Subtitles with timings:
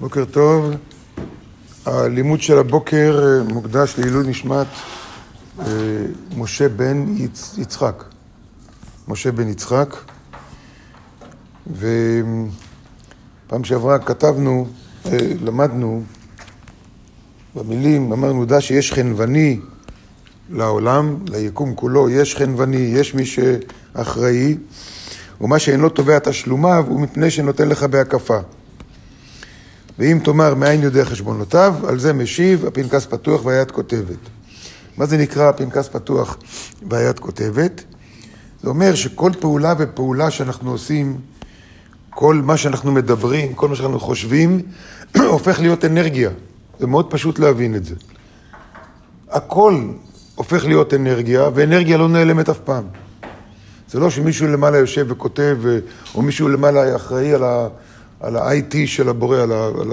[0.00, 0.70] בוקר טוב.
[1.86, 4.66] הלימוד של הבוקר אה, מוקדש לעילוי נשמת
[5.60, 5.64] אה,
[6.36, 7.54] משה בן יצ...
[7.58, 8.04] יצחק.
[9.08, 9.96] משה בן יצחק.
[11.70, 14.66] ופעם שעברה כתבנו,
[15.06, 16.02] אה, למדנו
[17.54, 19.60] במילים, אמרנו, דע שיש חנווני
[20.50, 24.56] לעולם, ליקום כולו, יש חנווני, יש מי שאחראי,
[25.40, 28.38] ומה שאינו תובע תשלומיו הוא מפני שנותן לך בהקפה.
[29.98, 34.18] ואם תאמר מאין יודע חשבונותיו, על זה משיב הפנקס פתוח והיד כותבת.
[34.96, 36.36] מה זה נקרא הפנקס פתוח
[36.88, 37.84] והיד כותבת?
[38.62, 41.16] זה אומר שכל פעולה ופעולה שאנחנו עושים,
[42.10, 44.62] כל מה שאנחנו מדברים, כל מה שאנחנו חושבים,
[45.16, 46.30] הופך להיות אנרגיה.
[46.80, 47.94] זה מאוד פשוט להבין את זה.
[49.30, 49.88] הכל
[50.34, 52.84] הופך להיות אנרגיה, ואנרגיה לא נעלמת אף פעם.
[53.90, 55.58] זה לא שמישהו למעלה יושב וכותב,
[56.14, 57.68] או מישהו למעלה אחראי על ה...
[58.24, 59.92] על ה-IT של הבורא, על, ה, על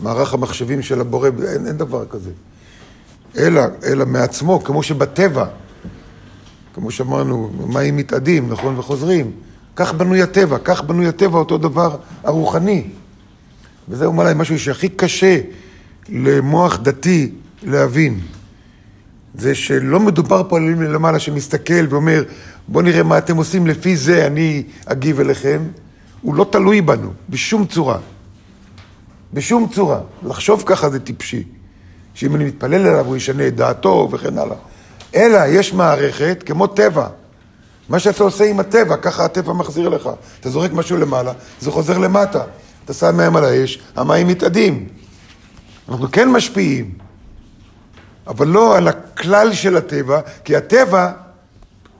[0.00, 2.30] המערך המחשבים של הבורא, אין, אין דבר כזה.
[3.38, 5.44] אלא, אלא מעצמו, כמו שבטבע,
[6.74, 9.30] כמו שאמרנו, מים מתאדים, נכון, וחוזרים.
[9.76, 12.84] כך בנוי הטבע, כך בנוי הטבע אותו דבר הרוחני.
[13.88, 15.40] וזה אומר להם משהו שהכי קשה
[16.08, 17.32] למוח דתי
[17.62, 18.20] להבין.
[19.34, 22.24] זה שלא מדובר פה על אלים למעלה שמסתכל ואומר,
[22.68, 25.62] בואו נראה מה אתם עושים, לפי זה אני אגיב אליכם.
[26.22, 27.98] הוא לא תלוי בנו, בשום צורה.
[29.32, 30.00] בשום צורה.
[30.22, 31.44] לחשוב ככה זה טיפשי.
[32.14, 34.56] שאם אני מתפלל אליו הוא ישנה את דעתו וכן הלאה.
[35.14, 37.08] אלא יש מערכת כמו טבע.
[37.88, 40.10] מה שאתה עושה עם הטבע, ככה הטבע מחזיר לך.
[40.40, 42.42] אתה זורק משהו למעלה, זה חוזר למטה.
[42.84, 44.88] אתה שם מים על האש, המים מתאדים.
[45.88, 46.94] אנחנו כן משפיעים,
[48.26, 51.12] אבל לא על הכלל של הטבע, כי הטבע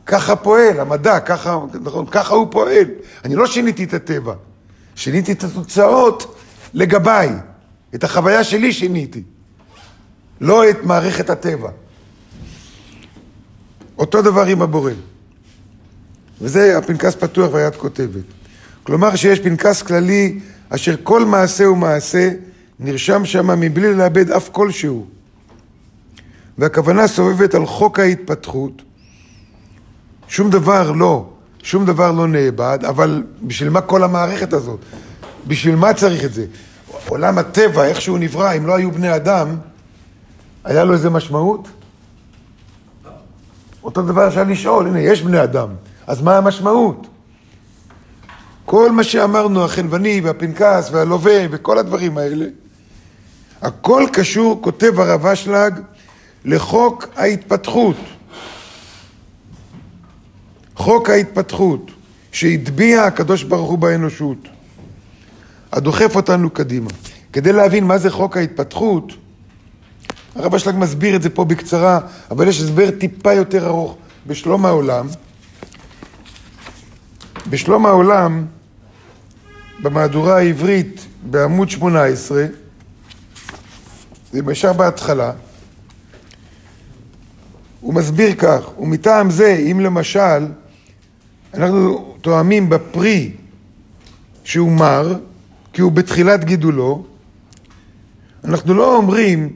[0.07, 2.87] ככה פועל, המדע, ככה, נכון, ככה הוא פועל.
[3.25, 4.35] אני לא שיניתי את הטבע,
[4.95, 6.37] שיניתי את התוצאות
[6.75, 7.31] לגביי.
[7.95, 9.23] את החוויה שלי שיניתי,
[10.41, 11.71] לא את מערכת הטבע.
[13.99, 14.93] אותו דבר עם הבורא.
[16.41, 18.25] וזה הפנקס פתוח והיד כותבת.
[18.83, 20.39] כלומר שיש פנקס כללי
[20.69, 22.31] אשר כל מעשה ומעשה
[22.81, 25.07] נרשם שם מבלי לאבד אף כלשהו.
[26.59, 28.83] והכוונה סובבת על חוק ההתפתחות,
[30.31, 31.25] שום דבר לא,
[31.63, 34.79] שום דבר לא נאבד, אבל בשביל מה כל המערכת הזאת?
[35.47, 36.47] בשביל מה צריך את זה?
[37.09, 39.57] עולם הטבע, איך שהוא נברא, אם לא היו בני אדם,
[40.65, 41.69] היה לו איזה משמעות?
[43.83, 45.69] אותו דבר אפשר לשאול, הנה, יש בני אדם,
[46.07, 47.07] אז מה המשמעות?
[48.67, 52.47] כל מה שאמרנו, החנווני והפנקס והלווה וכל הדברים האלה,
[53.63, 55.81] הכל קשור, כותב הרב אשלג,
[56.45, 57.97] לחוק ההתפתחות.
[60.81, 61.91] חוק ההתפתחות
[62.33, 64.49] שהטביע הקדוש ברוך הוא באנושות,
[65.73, 66.91] הדוחף אותנו קדימה.
[67.33, 69.13] כדי להבין מה זה חוק ההתפתחות,
[70.35, 73.97] הרב אשלג מסביר את זה פה בקצרה, אבל יש הסבר טיפה יותר ארוך
[74.27, 75.07] בשלום העולם.
[77.51, 78.47] בשלום העולם,
[79.83, 82.45] במהדורה העברית בעמוד 18,
[84.33, 85.33] זה ישר בהתחלה,
[87.81, 90.47] הוא מסביר כך, ומטעם זה, אם למשל
[91.55, 93.31] אנחנו תואמים בפרי
[94.45, 95.15] שהוא מר,
[95.73, 97.05] כי הוא בתחילת גידולו.
[98.45, 99.53] אנחנו לא אומרים,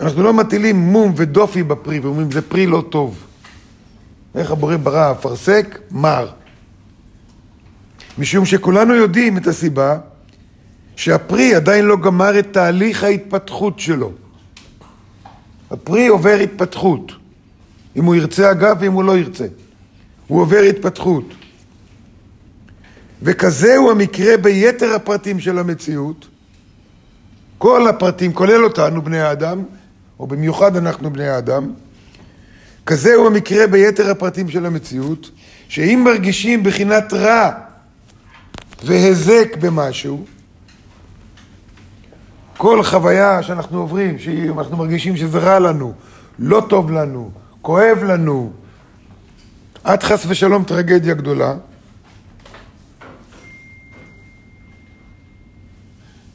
[0.00, 3.26] אנחנו לא מטילים מום ודופי בפרי ואומרים זה פרי לא טוב.
[4.34, 5.78] איך הבורא ברא אפרסק?
[5.90, 6.30] מר.
[8.18, 9.98] משום שכולנו יודעים את הסיבה
[10.96, 14.12] שהפרי עדיין לא גמר את תהליך ההתפתחות שלו.
[15.70, 17.12] הפרי עובר התפתחות,
[17.96, 19.46] אם הוא ירצה אגב ואם הוא לא ירצה.
[20.26, 21.24] הוא עובר התפתחות.
[23.22, 26.28] וכזה הוא המקרה ביתר הפרטים של המציאות.
[27.58, 29.62] כל הפרטים, כולל אותנו, בני האדם,
[30.20, 31.72] או במיוחד אנחנו בני האדם,
[32.86, 35.30] כזה הוא המקרה ביתר הפרטים של המציאות,
[35.68, 37.50] שאם מרגישים בחינת רע
[38.84, 40.24] והזק במשהו,
[42.56, 45.92] כל חוויה שאנחנו עוברים, שאנחנו מרגישים שזה רע לנו,
[46.38, 47.30] לא טוב לנו,
[47.62, 48.52] כואב לנו,
[49.86, 51.54] עד חס ושלום טרגדיה גדולה.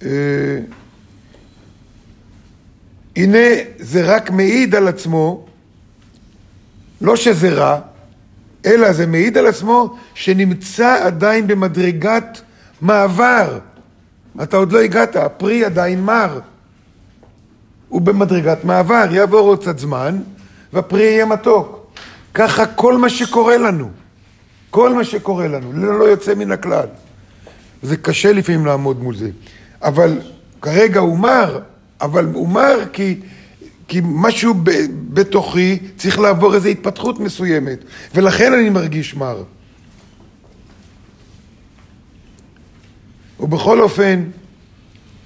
[0.03, 0.59] אה,
[3.15, 3.47] הנה
[3.79, 5.45] זה רק מעיד על עצמו,
[7.01, 7.79] לא שזה רע,
[8.65, 12.41] אלא זה מעיד על עצמו שנמצא עדיין במדרגת
[12.81, 13.59] מעבר.
[14.43, 16.39] אתה עוד לא הגעת, הפרי עדיין מר.
[17.89, 20.19] הוא במדרגת מעבר, יעבור עוד קצת זמן,
[20.73, 21.80] והפרי יהיה מתוק.
[22.33, 23.89] ככה כל מה שקורה לנו,
[24.69, 26.87] כל מה שקורה לנו, ללא יוצא מן הכלל.
[27.81, 29.29] זה קשה לפעמים לעמוד מול זה.
[29.81, 30.21] אבל
[30.61, 31.59] כרגע הוא מר,
[32.01, 33.19] אבל הוא מר כי,
[33.87, 34.71] כי משהו ב,
[35.13, 37.79] בתוכי צריך לעבור איזו התפתחות מסוימת,
[38.15, 39.43] ולכן אני מרגיש מר.
[43.39, 44.23] ובכל אופן,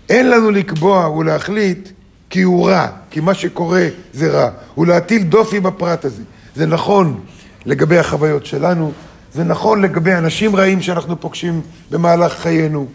[0.10, 1.90] אין לנו לקבוע ולהחליט
[2.30, 6.24] כי הוא רע, כי מה שקורה זה רע, ולהטיל דופי בפרט הזה.
[6.56, 7.19] זה נכון
[7.66, 8.92] לגבי החוויות שלנו,
[9.34, 11.62] זה נכון לגבי אנשים רעים שאנחנו פוגשים
[11.92, 12.88] במהלך חיינו,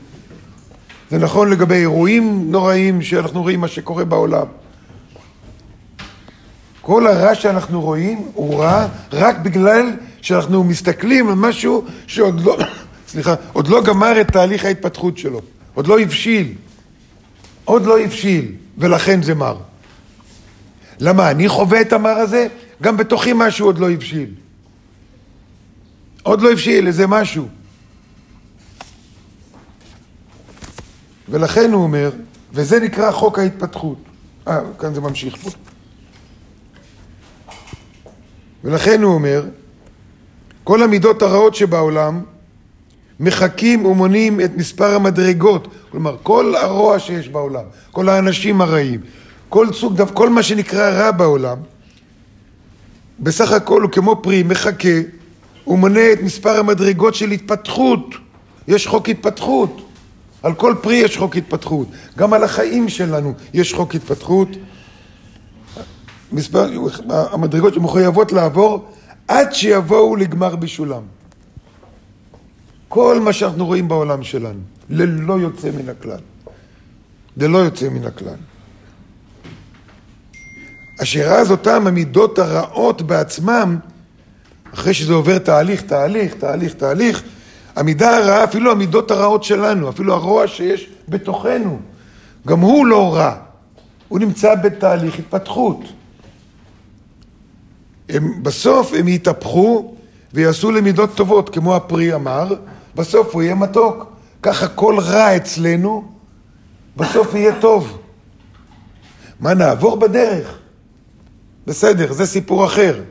[1.11, 4.47] זה נכון לגבי אירועים נוראים שאנחנו רואים מה שקורה בעולם.
[6.81, 9.91] כל הרע שאנחנו רואים הוא רע רק בגלל
[10.23, 12.59] שאנחנו מסתכלים על משהו שעוד לא,
[13.13, 15.41] סליחה, עוד לא גמר את תהליך ההתפתחות שלו,
[15.75, 16.55] עוד לא הבשיל,
[17.65, 19.57] עוד לא הבשיל, ולכן זה מר.
[21.01, 21.31] למה?
[21.31, 22.47] אני חווה את המר הזה?
[22.83, 24.35] גם בתוכי משהו עוד לא הבשיל.
[26.23, 27.49] עוד לא הבשיל איזה משהו.
[31.29, 32.11] ולכן הוא אומר,
[32.53, 33.99] וזה נקרא חוק ההתפתחות.
[34.49, 35.51] אה, כאן זה ממשיך פה.
[38.65, 39.45] ולכן הוא אומר,
[40.65, 42.23] כל המידות הרעות שבעולם
[43.21, 49.01] מחקים ומונים את מספר המדרגות, כלומר כל הרוע שיש בעולם, כל האנשים הרעים,
[49.49, 51.59] כל סוג, כל מה שנקרא רע בעולם,
[53.21, 54.99] בסך הכל הוא כמו פרי מחכה
[55.67, 58.15] ומונה את מספר המדרגות של התפתחות.
[58.69, 59.87] יש חוק התפתחות.
[60.43, 61.89] על כל פרי יש חוק התפתחות.
[62.19, 64.49] גם על החיים שלנו יש חוק התפתחות.
[66.33, 66.71] מספר,
[67.09, 68.89] המדרגות שמחויבות לעבור
[69.29, 71.03] עד שיבואו לגמר בישולם.
[72.89, 76.21] כל מה שאנחנו רואים בעולם שלנו, ללא יוצא מן הכלל.
[77.37, 78.37] ללא יוצא מן הכלל.
[81.03, 83.79] אשר אז אותם המידות הרעות בעצמם,
[84.75, 87.23] אחרי שזה עובר תהליך, תהליך, תהליך, תהליך,
[87.77, 91.79] המידה הרעה, אפילו המידות הרעות שלנו, אפילו הרוע שיש בתוכנו,
[92.47, 93.35] גם הוא לא רע,
[94.09, 95.81] הוא נמצא בתהליך התפתחות.
[98.09, 99.95] הם, בסוף הם יתהפכו
[100.35, 102.55] ויעשו למידות טובות, כמו הפרי אמר,
[102.95, 104.13] בסוף הוא יהיה מתוק.
[104.43, 106.05] ככה כל רע אצלנו,
[106.97, 107.99] בסוף יהיה טוב.
[109.41, 110.60] מה, נעבור בדרך?
[111.71, 113.03] בסדר, זה סיפור אחר.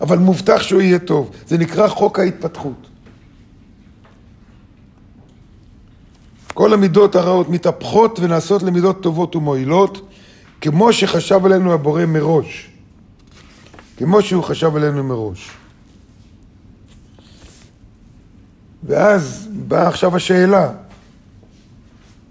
[0.00, 1.30] אבל מובטח שהוא יהיה טוב.
[1.46, 2.86] זה נקרא חוק ההתפתחות.
[6.54, 10.08] כל המידות הרעות מתהפכות ונעשות למידות טובות ומועילות,
[10.60, 12.70] כמו שחשב עלינו הבורא מראש.
[13.96, 15.50] כמו שהוא חשב עלינו מראש.
[18.82, 20.70] ואז באה עכשיו השאלה,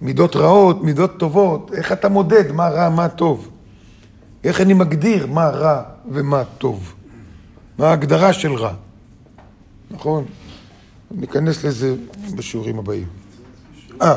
[0.01, 3.49] מידות רעות, מידות טובות, איך אתה מודד מה רע, מה טוב?
[4.47, 6.93] איך אני מגדיר מה רע ומה טוב?
[7.77, 8.73] מה ההגדרה של רע?
[9.91, 10.25] נכון?
[11.11, 11.95] ניכנס לזה
[12.35, 13.07] בשיעורים הבאים.
[14.01, 14.15] אה,